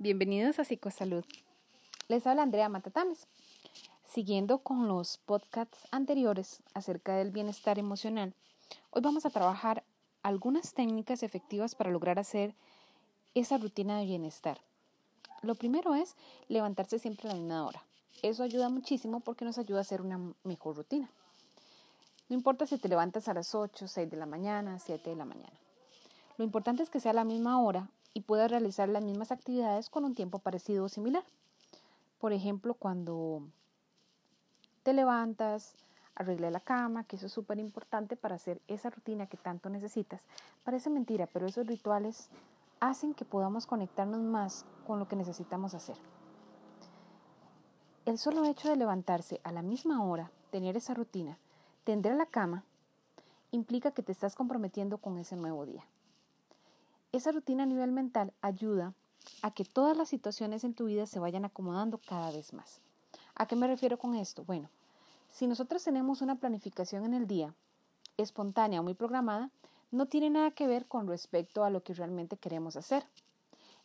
[0.00, 1.24] Bienvenidos a Psicosalud.
[2.06, 3.26] Les habla Andrea Matatames.
[4.06, 8.32] Siguiendo con los podcasts anteriores acerca del bienestar emocional,
[8.90, 9.82] hoy vamos a trabajar
[10.22, 12.54] algunas técnicas efectivas para lograr hacer
[13.34, 14.60] esa rutina de bienestar.
[15.42, 16.14] Lo primero es
[16.46, 17.82] levantarse siempre a la misma hora.
[18.22, 21.10] Eso ayuda muchísimo porque nos ayuda a hacer una mejor rutina.
[22.28, 25.24] No importa si te levantas a las 8, 6 de la mañana, 7 de la
[25.24, 25.58] mañana.
[26.36, 29.90] Lo importante es que sea a la misma hora y puedas realizar las mismas actividades
[29.90, 31.24] con un tiempo parecido o similar.
[32.18, 33.42] Por ejemplo, cuando
[34.82, 35.76] te levantas,
[36.14, 40.22] arregle la cama, que eso es súper importante para hacer esa rutina que tanto necesitas.
[40.64, 42.28] Parece mentira, pero esos rituales
[42.80, 45.96] hacen que podamos conectarnos más con lo que necesitamos hacer.
[48.04, 51.38] El solo hecho de levantarse a la misma hora, tener esa rutina,
[51.84, 52.64] tender la cama,
[53.50, 55.84] implica que te estás comprometiendo con ese nuevo día.
[57.10, 58.92] Esa rutina a nivel mental ayuda
[59.40, 62.82] a que todas las situaciones en tu vida se vayan acomodando cada vez más.
[63.34, 64.44] ¿A qué me refiero con esto?
[64.44, 64.68] Bueno,
[65.30, 67.54] si nosotros tenemos una planificación en el día,
[68.18, 69.50] espontánea o muy programada,
[69.90, 73.06] no tiene nada que ver con respecto a lo que realmente queremos hacer.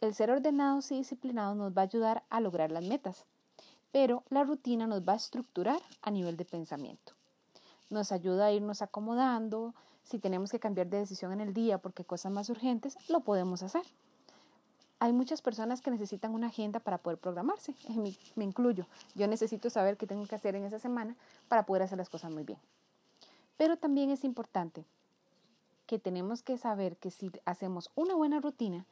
[0.00, 3.26] El ser ordenados y disciplinados nos va a ayudar a lograr las metas,
[3.92, 7.12] pero la rutina nos va a estructurar a nivel de pensamiento.
[7.90, 9.72] Nos ayuda a irnos acomodando,
[10.04, 13.62] si tenemos que cambiar de decisión en el día porque cosas más urgentes, lo podemos
[13.62, 13.82] hacer.
[15.00, 17.74] Hay muchas personas que necesitan una agenda para poder programarse,
[18.36, 18.86] me incluyo.
[19.14, 21.16] Yo necesito saber qué tengo que hacer en esa semana
[21.48, 22.58] para poder hacer las cosas muy bien.
[23.56, 24.84] Pero también es importante
[25.86, 28.86] que tenemos que saber que si hacemos una buena rutina,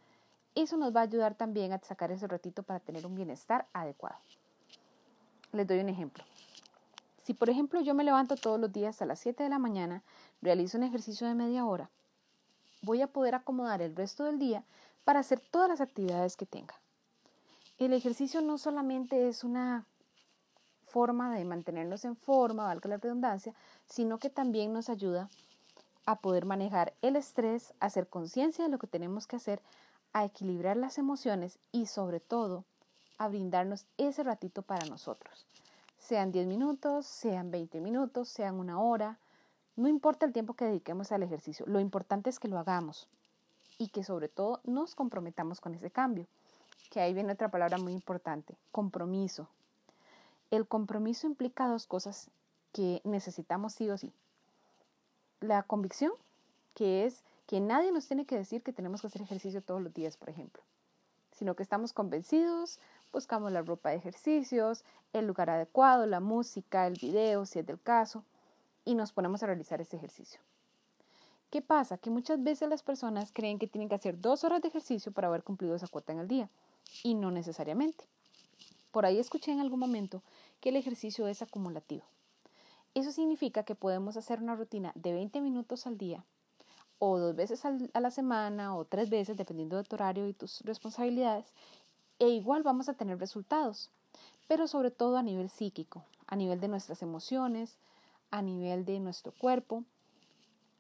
[0.55, 4.17] eso nos va a ayudar también a sacar ese ratito para tener un bienestar adecuado.
[5.53, 6.25] Les doy un ejemplo.
[7.23, 10.03] Si por ejemplo yo me levanto todos los días a las 7 de la mañana,
[10.43, 11.91] realizo un ejercicio de media hora,
[12.83, 14.65] voy a poder acomodar el resto del día
[15.05, 16.75] para hacer todas las actividades que tenga.
[17.79, 19.87] El ejercicio no solamente es una
[20.87, 23.55] forma de mantenernos en forma, valga la redundancia,
[23.87, 25.31] sino que también nos ayuda
[26.05, 29.63] a poder manejar el estrés, a hacer conciencia de lo que tenemos que hacer,
[30.13, 32.65] a equilibrar las emociones y sobre todo
[33.17, 35.47] a brindarnos ese ratito para nosotros
[36.03, 39.19] sean 10 minutos, sean 20 minutos, sean una hora,
[39.77, 43.09] no importa el tiempo que dediquemos al ejercicio, lo importante es que lo hagamos
[43.79, 46.27] y que sobre todo nos comprometamos con ese cambio,
[46.91, 49.49] que ahí viene otra palabra muy importante, compromiso.
[50.51, 52.31] El compromiso implica dos cosas
[52.73, 54.13] que necesitamos sí o sí.
[55.41, 56.13] La convicción,
[56.75, 59.93] que es que nadie nos tiene que decir que tenemos que hacer ejercicio todos los
[59.95, 60.63] días, por ejemplo,
[61.33, 62.79] sino que estamos convencidos
[63.13, 67.81] buscamos la ropa de ejercicios, el lugar adecuado, la música, el video, si es del
[67.81, 68.25] caso,
[68.85, 70.41] y nos ponemos a realizar ese ejercicio.
[71.51, 71.99] ¿Qué pasa?
[71.99, 75.29] Que muchas veces las personas creen que tienen que hacer dos horas de ejercicio para
[75.29, 76.49] haber cumplido esa cuota en el día,
[77.03, 78.07] y no necesariamente.
[78.91, 80.23] Por ahí escuché en algún momento
[80.61, 82.05] que el ejercicio es acumulativo.
[82.95, 86.25] Eso significa que podemos hacer una rutina de 20 minutos al día,
[86.99, 90.61] o dos veces a la semana, o tres veces, dependiendo de tu horario y tus
[90.61, 91.53] responsabilidades,
[92.19, 93.91] e igual vamos a tener resultados,
[94.47, 97.79] pero sobre todo a nivel psíquico, a nivel de nuestras emociones,
[98.33, 99.85] a nivel de nuestro cuerpo,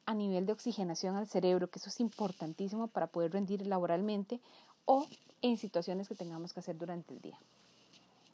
[0.06, 4.40] a nivel de oxigenación al cerebro, que eso es importantísimo para poder rendir laboralmente
[4.84, 5.06] o
[5.42, 7.38] en situaciones que tengamos que hacer durante el día.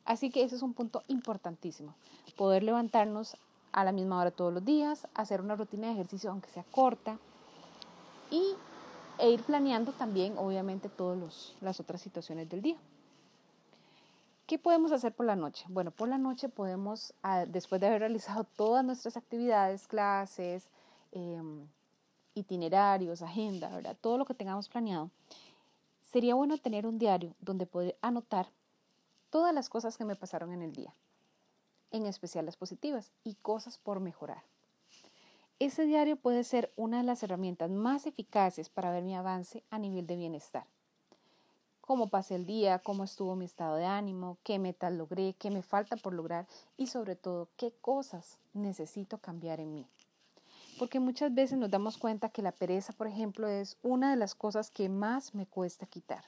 [0.07, 1.95] Así que ese es un punto importantísimo,
[2.37, 3.37] poder levantarnos
[3.73, 7.19] a la misma hora todos los días, hacer una rutina de ejercicio aunque sea corta
[8.31, 8.55] y,
[9.19, 12.77] e ir planeando también obviamente todas las otras situaciones del día.
[14.49, 15.67] ¿Qué podemos hacer por la noche?
[15.69, 20.71] Bueno, por la noche podemos, ah, después de haber realizado todas nuestras actividades, clases,
[21.13, 21.69] em,
[22.33, 23.95] itinerarios, agenda, ¿verdad?
[24.01, 25.11] Todo lo que tengamos planeado,
[26.01, 28.49] sería bueno tener un diario donde poder anotar
[29.29, 30.95] todas las cosas que me pasaron en el día,
[31.91, 34.45] en especial las positivas y cosas por mejorar.
[35.59, 39.79] Ese diario puede ser una de las herramientas más eficaces para ver mi avance a
[39.79, 40.65] nivel de bienestar
[41.89, 45.63] cómo pasé el día, cómo estuvo mi estado de ánimo, qué metas logré, qué me
[45.63, 46.47] falta por lograr
[46.77, 49.87] y sobre todo qué cosas necesito cambiar en mí.
[50.79, 54.35] Porque muchas veces nos damos cuenta que la pereza, por ejemplo, es una de las
[54.35, 56.23] cosas que más me cuesta quitar.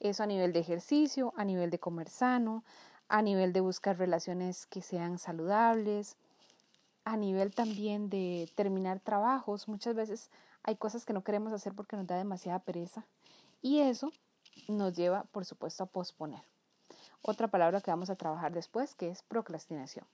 [0.00, 2.62] Eso a nivel de ejercicio, a nivel de comer sano,
[3.08, 6.18] a nivel de buscar relaciones que sean saludables,
[7.06, 9.66] a nivel también de terminar trabajos.
[9.66, 10.30] Muchas veces
[10.62, 13.06] hay cosas que no queremos hacer porque nos da demasiada pereza
[13.62, 14.12] y eso
[14.68, 16.42] nos lleva, por supuesto, a posponer.
[17.22, 20.06] Otra palabra que vamos a trabajar después, que es procrastinación.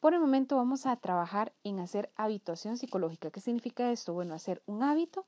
[0.00, 3.30] Por el momento vamos a trabajar en hacer habituación psicológica.
[3.30, 4.12] ¿Qué significa esto?
[4.12, 5.24] Bueno, hacer un hábito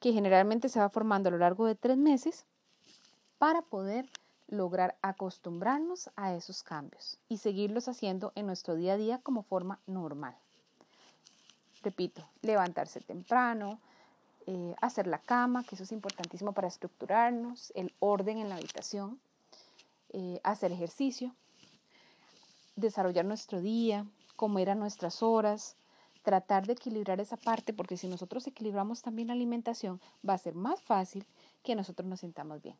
[0.00, 2.46] que generalmente se va formando a lo largo de tres meses
[3.38, 4.08] para poder
[4.48, 9.80] lograr acostumbrarnos a esos cambios y seguirlos haciendo en nuestro día a día como forma
[9.86, 10.34] normal.
[11.82, 13.80] Repito, levantarse temprano,
[14.46, 19.18] eh, hacer la cama, que eso es importantísimo para estructurarnos, el orden en la habitación,
[20.10, 21.34] eh, hacer ejercicio,
[22.76, 24.06] desarrollar nuestro día,
[24.36, 25.76] comer a nuestras horas,
[26.22, 30.54] tratar de equilibrar esa parte, porque si nosotros equilibramos también la alimentación, va a ser
[30.54, 31.26] más fácil
[31.62, 32.76] que nosotros nos sintamos bien.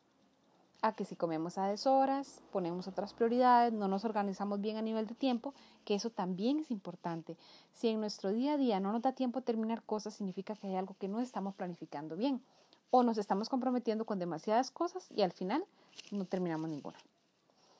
[0.85, 5.07] A que si comemos a deshoras, ponemos otras prioridades, no nos organizamos bien a nivel
[5.07, 5.55] de tiempo,
[5.87, 7.39] que eso también es importante.
[7.73, 10.77] Si en nuestro día a día no nos da tiempo terminar cosas, significa que hay
[10.77, 12.43] algo que no estamos planificando bien
[12.91, 15.65] o nos estamos comprometiendo con demasiadas cosas y al final
[16.11, 16.99] no terminamos ninguna.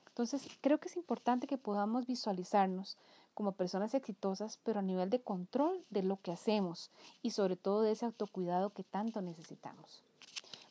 [0.09, 2.97] Entonces, creo que es importante que podamos visualizarnos
[3.35, 6.91] como personas exitosas, pero a nivel de control de lo que hacemos
[7.21, 10.03] y sobre todo de ese autocuidado que tanto necesitamos.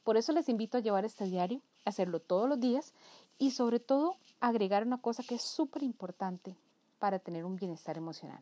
[0.03, 2.93] Por eso les invito a llevar este diario, hacerlo todos los días
[3.37, 6.55] y sobre todo agregar una cosa que es súper importante
[6.99, 8.41] para tener un bienestar emocional.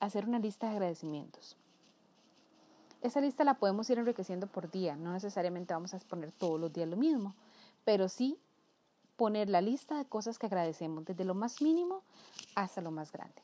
[0.00, 1.56] Hacer una lista de agradecimientos.
[3.02, 6.72] Esa lista la podemos ir enriqueciendo por día, no necesariamente vamos a exponer todos los
[6.72, 7.34] días lo mismo,
[7.84, 8.38] pero sí
[9.16, 12.02] poner la lista de cosas que agradecemos, desde lo más mínimo
[12.54, 13.42] hasta lo más grande.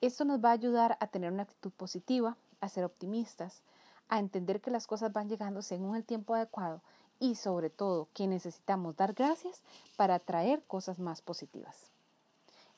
[0.00, 3.62] Esto nos va a ayudar a tener una actitud positiva, a ser optimistas,
[4.08, 6.80] a entender que las cosas van llegando según el tiempo adecuado
[7.20, 9.62] y sobre todo que necesitamos dar gracias
[9.96, 11.90] para atraer cosas más positivas.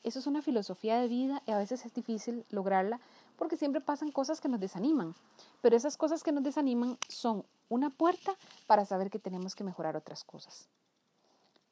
[0.03, 3.01] Eso es una filosofía de vida y a veces es difícil lograrla
[3.37, 5.15] porque siempre pasan cosas que nos desaniman,
[5.61, 8.33] pero esas cosas que nos desaniman son una puerta
[8.67, 10.69] para saber que tenemos que mejorar otras cosas.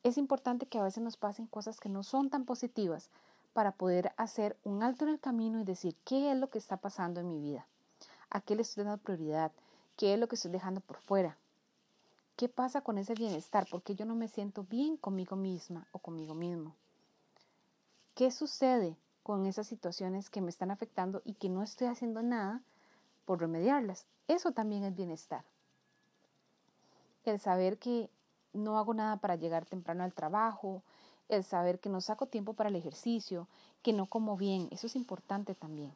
[0.02, 3.10] Es importante que a veces nos pasen cosas que no son tan positivas
[3.54, 6.76] para poder hacer un alto en el camino y decir qué es lo que está
[6.76, 7.66] pasando en mi vida,
[8.30, 9.52] a qué le estoy dando prioridad,
[9.96, 11.36] qué es lo que estoy dejando por fuera,
[12.38, 16.34] qué pasa con ese bienestar, porque yo no me siento bien conmigo misma o conmigo
[16.34, 16.76] mismo.
[18.14, 22.62] ¿Qué sucede con esas situaciones que me están afectando y que no estoy haciendo nada
[23.24, 24.06] por remediarlas?
[24.28, 25.44] Eso también es bienestar.
[27.24, 28.08] El saber que
[28.52, 30.84] no hago nada para llegar temprano al trabajo,
[31.28, 33.48] el saber que no saco tiempo para el ejercicio,
[33.82, 35.92] que no como bien, eso es importante también.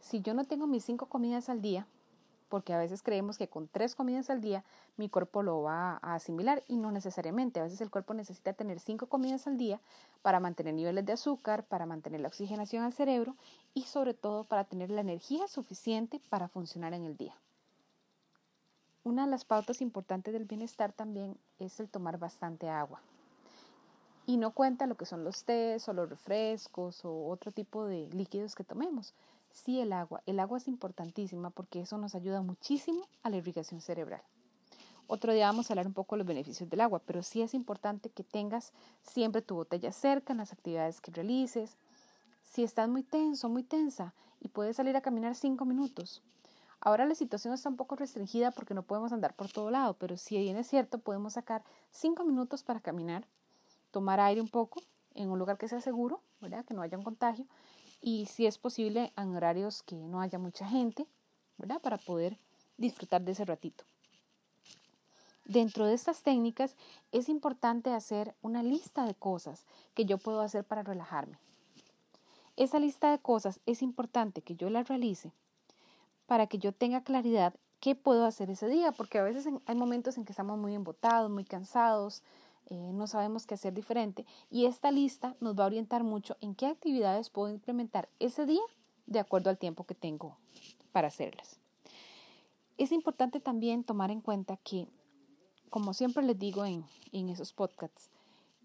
[0.00, 1.86] Si yo no tengo mis cinco comidas al día,
[2.52, 4.62] porque a veces creemos que con tres comidas al día
[4.98, 7.60] mi cuerpo lo va a asimilar y no necesariamente.
[7.60, 9.80] A veces el cuerpo necesita tener cinco comidas al día
[10.20, 13.36] para mantener niveles de azúcar, para mantener la oxigenación al cerebro
[13.72, 17.34] y sobre todo para tener la energía suficiente para funcionar en el día.
[19.02, 23.00] Una de las pautas importantes del bienestar también es el tomar bastante agua.
[24.26, 28.10] Y no cuenta lo que son los tés o los refrescos o otro tipo de
[28.12, 29.14] líquidos que tomemos.
[29.52, 30.22] Sí el agua.
[30.26, 34.22] El agua es importantísima porque eso nos ayuda muchísimo a la irrigación cerebral.
[35.06, 37.54] Otro día vamos a hablar un poco de los beneficios del agua, pero sí es
[37.54, 38.72] importante que tengas
[39.02, 41.76] siempre tu botella cerca en las actividades que realices.
[42.42, 46.22] Si estás muy tenso, muy tensa y puedes salir a caminar cinco minutos,
[46.84, 50.16] Ahora la situación está un poco restringida porque no podemos andar por todo lado, pero
[50.16, 51.62] si bien es cierto, podemos sacar
[51.92, 53.24] cinco minutos para caminar,
[53.92, 54.82] tomar aire un poco
[55.14, 56.64] en un lugar que sea seguro, ¿verdad?
[56.64, 57.46] que no haya un contagio,
[58.02, 61.06] y si es posible en horarios que no haya mucha gente,
[61.56, 61.80] ¿verdad?
[61.80, 62.36] para poder
[62.76, 63.84] disfrutar de ese ratito.
[65.44, 66.76] Dentro de estas técnicas
[67.12, 71.38] es importante hacer una lista de cosas que yo puedo hacer para relajarme.
[72.56, 75.32] Esa lista de cosas es importante que yo la realice
[76.26, 80.16] para que yo tenga claridad qué puedo hacer ese día, porque a veces hay momentos
[80.16, 82.22] en que estamos muy embotados, muy cansados,
[82.66, 86.54] eh, no sabemos qué hacer diferente y esta lista nos va a orientar mucho en
[86.54, 88.62] qué actividades puedo implementar ese día
[89.06, 90.36] de acuerdo al tiempo que tengo
[90.92, 91.58] para hacerlas.
[92.78, 94.88] Es importante también tomar en cuenta que,
[95.70, 98.10] como siempre les digo en, en esos podcasts,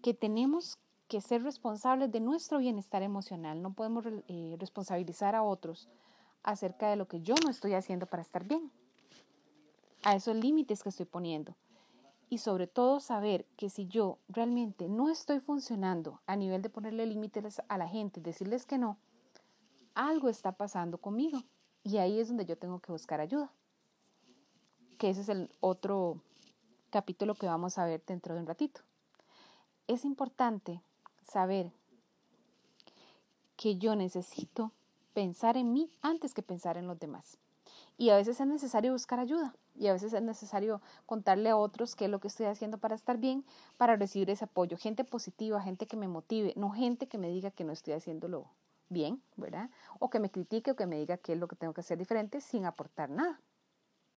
[0.02, 0.78] que tenemos
[1.08, 5.88] que ser responsables de nuestro bienestar emocional, no podemos eh, responsabilizar a otros
[6.42, 8.70] acerca de lo que yo no estoy haciendo para estar bien,
[10.04, 11.54] a esos límites que estoy poniendo.
[12.30, 17.06] Y sobre todo saber que si yo realmente no estoy funcionando a nivel de ponerle
[17.06, 18.98] límites a la gente, decirles que no,
[19.94, 21.42] algo está pasando conmigo.
[21.82, 23.50] Y ahí es donde yo tengo que buscar ayuda.
[24.98, 26.20] Que ese es el otro
[26.90, 28.82] capítulo que vamos a ver dentro de un ratito.
[29.86, 30.82] Es importante
[31.22, 31.72] saber
[33.56, 34.72] que yo necesito
[35.14, 37.38] pensar en mí antes que pensar en los demás.
[37.98, 41.96] Y a veces es necesario buscar ayuda y a veces es necesario contarle a otros
[41.96, 43.44] qué es lo que estoy haciendo para estar bien,
[43.76, 44.76] para recibir ese apoyo.
[44.78, 48.50] Gente positiva, gente que me motive, no gente que me diga que no estoy haciéndolo
[48.88, 49.70] bien, ¿verdad?
[49.98, 51.98] O que me critique o que me diga qué es lo que tengo que hacer
[51.98, 53.40] diferente sin aportar nada.